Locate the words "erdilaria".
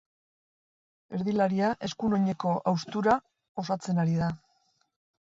1.17-1.69